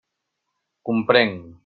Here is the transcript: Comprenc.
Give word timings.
Comprenc. 0.89 1.57